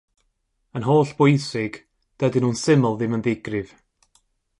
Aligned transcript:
Yn 0.77 0.85
hollbwysig, 0.87 1.73
dydyn 2.19 2.43
nhw'n 2.45 2.59
syml 2.63 2.95
ddim 2.97 3.15
yn 3.19 3.25
ddigrif. 3.27 3.75